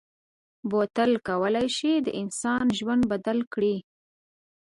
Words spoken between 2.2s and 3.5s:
انسان ژوند بدل